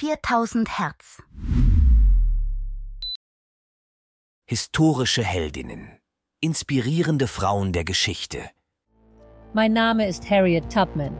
4000 0.00 0.78
Hertz. 0.78 1.20
Historische 4.48 5.24
Heldinnen. 5.24 5.98
Inspirierende 6.40 7.26
Frauen 7.26 7.72
der 7.72 7.82
Geschichte. 7.82 8.38
Mein 9.54 9.72
Name 9.72 10.06
ist 10.06 10.30
Harriet 10.30 10.72
Tubman. 10.72 11.10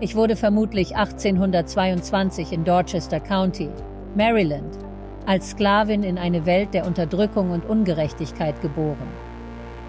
Ich 0.00 0.16
wurde 0.16 0.34
vermutlich 0.34 0.96
1822 0.96 2.50
in 2.50 2.64
Dorchester 2.64 3.20
County, 3.20 3.70
Maryland, 4.16 4.76
als 5.24 5.50
Sklavin 5.50 6.02
in 6.02 6.18
eine 6.18 6.46
Welt 6.46 6.74
der 6.74 6.84
Unterdrückung 6.84 7.52
und 7.52 7.64
Ungerechtigkeit 7.64 8.60
geboren. 8.60 9.06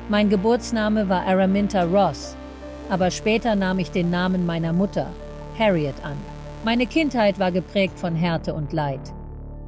Mein 0.09 0.29
Geburtsname 0.29 1.09
war 1.09 1.25
Araminta 1.25 1.85
Ross, 1.85 2.35
aber 2.87 3.09
später 3.09 3.55
nahm 3.55 3.79
ich 3.79 3.89
den 3.89 4.11
Namen 4.11 4.45
meiner 4.45 4.73
Mutter, 4.73 5.11
Harriet, 5.57 5.95
an. 6.03 6.36
Meine 6.67 6.85
Kindheit 6.85 7.39
war 7.39 7.53
geprägt 7.53 7.97
von 7.97 8.13
Härte 8.13 8.53
und 8.53 8.73
Leid. 8.73 8.99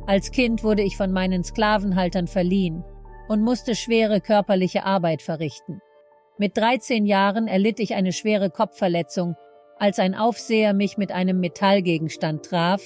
Als 0.05 0.31
Kind 0.31 0.65
wurde 0.65 0.81
ich 0.81 0.97
von 0.97 1.13
meinen 1.13 1.45
Sklavenhaltern 1.45 2.27
verliehen 2.27 2.83
und 3.29 3.41
musste 3.41 3.73
schwere 3.73 4.19
körperliche 4.19 4.83
Arbeit 4.83 5.21
verrichten. 5.21 5.79
Mit 6.37 6.57
13 6.57 7.05
Jahren 7.05 7.47
erlitt 7.47 7.79
ich 7.79 7.95
eine 7.95 8.11
schwere 8.11 8.49
Kopfverletzung, 8.49 9.37
als 9.77 9.97
ein 9.97 10.13
Aufseher 10.13 10.73
mich 10.73 10.97
mit 10.97 11.13
einem 11.13 11.39
Metallgegenstand 11.39 12.43
traf, 12.43 12.81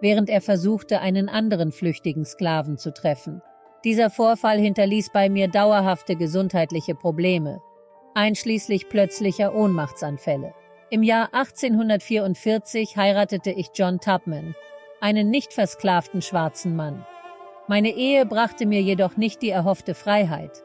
während 0.00 0.30
er 0.30 0.40
versuchte, 0.40 1.00
einen 1.00 1.28
anderen 1.28 1.72
flüchtigen 1.72 2.24
Sklaven 2.24 2.78
zu 2.78 2.92
treffen. 2.94 3.42
Dieser 3.84 4.08
Vorfall 4.08 4.60
hinterließ 4.60 5.10
bei 5.12 5.28
mir 5.28 5.48
dauerhafte 5.48 6.14
gesundheitliche 6.14 6.94
Probleme, 6.94 7.58
einschließlich 8.14 8.88
plötzlicher 8.88 9.52
Ohnmachtsanfälle. 9.52 10.54
Im 10.90 11.02
Jahr 11.02 11.34
1844 11.34 12.96
heiratete 12.96 13.50
ich 13.50 13.68
John 13.74 14.00
Tubman, 14.00 14.54
einen 15.02 15.28
nicht 15.28 15.52
versklavten 15.52 16.22
schwarzen 16.22 16.76
Mann. 16.76 17.04
Meine 17.66 17.90
Ehe 17.90 18.24
brachte 18.24 18.64
mir 18.64 18.80
jedoch 18.80 19.18
nicht 19.18 19.42
die 19.42 19.50
erhoffte 19.50 19.92
Freiheit. 19.92 20.62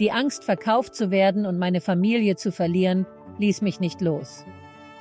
Die 0.00 0.12
Angst, 0.12 0.44
verkauft 0.44 0.94
zu 0.94 1.10
werden 1.10 1.44
und 1.44 1.58
meine 1.58 1.82
Familie 1.82 2.36
zu 2.36 2.52
verlieren, 2.52 3.04
ließ 3.38 3.60
mich 3.60 3.78
nicht 3.78 4.00
los. 4.00 4.46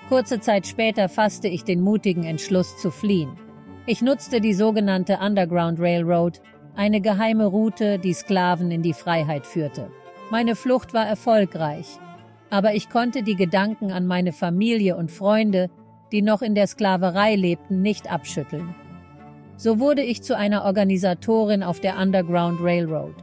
Kurze 0.09 0.41
Zeit 0.41 0.67
später 0.67 1.07
fasste 1.07 1.47
ich 1.47 1.63
den 1.63 1.79
mutigen 1.79 2.25
Entschluss 2.25 2.77
zu 2.77 2.91
fliehen. 2.91 3.37
Ich 3.85 4.01
nutzte 4.01 4.41
die 4.41 4.53
sogenannte 4.53 5.19
Underground 5.21 5.79
Railroad, 5.79 6.41
eine 6.75 6.99
geheime 6.99 7.45
Route, 7.45 7.97
die 7.97 8.13
Sklaven 8.13 8.71
in 8.71 8.81
die 8.81 8.93
Freiheit 8.93 9.47
führte. 9.47 9.89
Meine 10.31 10.57
Flucht 10.57 10.93
war 10.93 11.07
erfolgreich, 11.07 11.97
aber 12.55 12.73
ich 12.73 12.89
konnte 12.89 13.21
die 13.21 13.35
Gedanken 13.35 13.91
an 13.91 14.05
meine 14.05 14.31
Familie 14.31 14.95
und 14.95 15.11
Freunde, 15.11 15.69
die 16.13 16.21
noch 16.21 16.41
in 16.41 16.55
der 16.55 16.67
Sklaverei 16.67 17.35
lebten, 17.35 17.81
nicht 17.81 18.09
abschütteln. 18.09 18.73
So 19.57 19.77
wurde 19.77 20.03
ich 20.03 20.23
zu 20.23 20.37
einer 20.37 20.63
Organisatorin 20.63 21.63
auf 21.63 21.81
der 21.81 21.97
Underground 21.97 22.61
Railroad. 22.61 23.13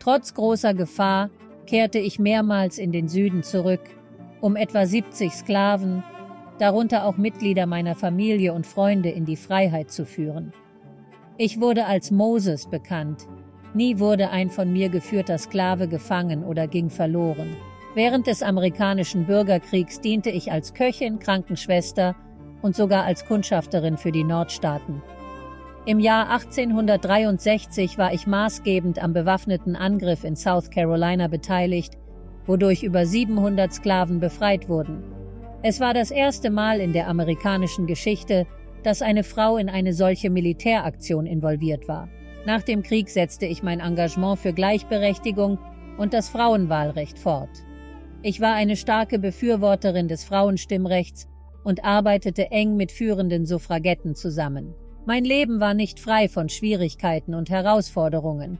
Trotz 0.00 0.34
großer 0.34 0.74
Gefahr 0.74 1.30
kehrte 1.66 2.00
ich 2.00 2.18
mehrmals 2.18 2.78
in 2.78 2.90
den 2.90 3.06
Süden 3.06 3.44
zurück, 3.44 3.82
um 4.40 4.56
etwa 4.56 4.84
70 4.84 5.30
Sklaven, 5.30 6.02
darunter 6.58 7.04
auch 7.04 7.18
Mitglieder 7.18 7.66
meiner 7.66 7.94
Familie 7.94 8.52
und 8.52 8.66
Freunde, 8.66 9.10
in 9.10 9.26
die 9.26 9.36
Freiheit 9.36 9.92
zu 9.92 10.04
führen. 10.04 10.52
Ich 11.38 11.60
wurde 11.60 11.86
als 11.86 12.10
Moses 12.10 12.68
bekannt. 12.68 13.28
Nie 13.74 14.00
wurde 14.00 14.30
ein 14.30 14.50
von 14.50 14.72
mir 14.72 14.88
geführter 14.88 15.38
Sklave 15.38 15.86
gefangen 15.86 16.42
oder 16.42 16.66
ging 16.66 16.90
verloren. 16.90 17.56
Während 17.96 18.26
des 18.26 18.42
amerikanischen 18.42 19.24
Bürgerkriegs 19.24 20.02
diente 20.02 20.28
ich 20.28 20.52
als 20.52 20.74
Köchin, 20.74 21.18
Krankenschwester 21.18 22.14
und 22.60 22.76
sogar 22.76 23.04
als 23.04 23.24
Kundschafterin 23.24 23.96
für 23.96 24.12
die 24.12 24.22
Nordstaaten. 24.22 25.00
Im 25.86 25.98
Jahr 25.98 26.28
1863 26.28 27.96
war 27.96 28.12
ich 28.12 28.26
maßgebend 28.26 29.02
am 29.02 29.14
bewaffneten 29.14 29.76
Angriff 29.76 30.24
in 30.24 30.36
South 30.36 30.68
Carolina 30.68 31.28
beteiligt, 31.28 31.96
wodurch 32.44 32.82
über 32.82 33.06
700 33.06 33.72
Sklaven 33.72 34.20
befreit 34.20 34.68
wurden. 34.68 35.02
Es 35.62 35.80
war 35.80 35.94
das 35.94 36.10
erste 36.10 36.50
Mal 36.50 36.80
in 36.80 36.92
der 36.92 37.08
amerikanischen 37.08 37.86
Geschichte, 37.86 38.46
dass 38.82 39.00
eine 39.00 39.24
Frau 39.24 39.56
in 39.56 39.70
eine 39.70 39.94
solche 39.94 40.28
Militäraktion 40.28 41.24
involviert 41.24 41.88
war. 41.88 42.10
Nach 42.44 42.60
dem 42.60 42.82
Krieg 42.82 43.08
setzte 43.08 43.46
ich 43.46 43.62
mein 43.62 43.80
Engagement 43.80 44.38
für 44.38 44.52
Gleichberechtigung 44.52 45.58
und 45.96 46.12
das 46.12 46.28
Frauenwahlrecht 46.28 47.18
fort. 47.18 47.48
Ich 48.22 48.40
war 48.40 48.54
eine 48.54 48.76
starke 48.76 49.18
Befürworterin 49.18 50.08
des 50.08 50.24
Frauenstimmrechts 50.24 51.28
und 51.64 51.84
arbeitete 51.84 52.50
eng 52.50 52.76
mit 52.76 52.92
führenden 52.92 53.46
Suffragetten 53.46 54.14
zusammen. 54.14 54.74
Mein 55.04 55.24
Leben 55.24 55.60
war 55.60 55.74
nicht 55.74 56.00
frei 56.00 56.28
von 56.28 56.48
Schwierigkeiten 56.48 57.34
und 57.34 57.50
Herausforderungen, 57.50 58.58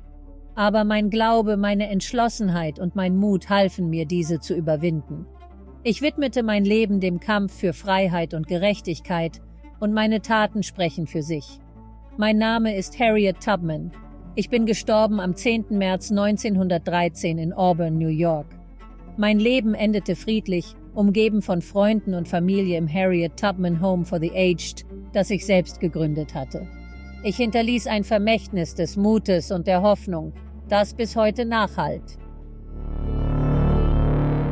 aber 0.55 0.85
mein 0.85 1.11
Glaube, 1.11 1.57
meine 1.57 1.89
Entschlossenheit 1.89 2.79
und 2.79 2.97
mein 2.97 3.17
Mut 3.17 3.51
halfen 3.51 3.91
mir, 3.91 4.07
diese 4.07 4.41
zu 4.41 4.55
überwinden. 4.55 5.27
Ich 5.83 6.03
widmete 6.03 6.43
mein 6.43 6.65
Leben 6.65 7.01
dem 7.01 7.21
Kampf 7.21 7.59
für 7.59 7.73
Freiheit 7.73 8.35
und 8.35 8.47
Gerechtigkeit, 8.47 9.41
und 9.79 9.93
meine 9.93 10.23
Taten 10.23 10.63
sprechen 10.63 11.07
für 11.07 11.23
sich. 11.23 11.61
Mein 12.17 12.39
Name 12.39 12.75
ist 12.75 12.99
Harriet 12.99 13.41
Tubman. 13.41 13.93
Ich 14.35 14.49
bin 14.49 14.67
gestorben 14.67 15.21
am 15.21 15.35
10. 15.35 15.67
März 15.71 16.11
1913 16.11 17.39
in 17.39 17.53
Auburn, 17.53 17.99
New 17.99 18.09
York. 18.09 18.47
Mein 19.19 19.39
Leben 19.39 19.73
endete 19.73 20.15
friedlich, 20.15 20.75
umgeben 20.95 21.41
von 21.41 21.63
Freunden 21.63 22.13
und 22.13 22.29
Familie 22.29 22.77
im 22.77 22.87
Harriet 22.93 23.39
Tubman 23.39 23.81
Home 23.81 24.05
for 24.05 24.21
the 24.21 24.31
Aged, 24.33 24.85
das 25.15 25.31
ich 25.31 25.47
selbst 25.47 25.81
gegründet 25.81 26.35
hatte. 26.35 26.67
Ich 27.23 27.37
hinterließ 27.37 27.87
ein 27.87 28.05
Vermächtnis 28.05 28.75
des 28.75 28.97
Mutes 28.97 29.51
und 29.51 29.67
der 29.67 29.81
Hoffnung, 29.81 30.35
das 30.69 30.93
bis 30.93 31.17
heute 31.17 31.47
nachhalt. 31.47 32.19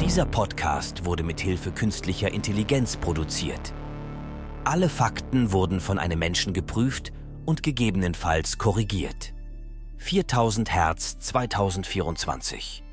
Dieser 0.00 0.24
Podcast 0.24 1.04
wurde 1.04 1.24
mit 1.24 1.41
Hilfe 1.41 1.70
künstlicher 1.70 2.32
Intelligenz 2.32 2.97
produziert. 2.97 3.74
Alle 4.64 4.88
Fakten 4.88 5.53
wurden 5.53 5.80
von 5.80 5.98
einem 5.98 6.19
Menschen 6.19 6.54
geprüft 6.54 7.12
und 7.44 7.62
gegebenenfalls 7.62 8.56
korrigiert. 8.56 9.34
4000 9.98 10.74
Hertz 10.74 11.19
2024 11.19 12.84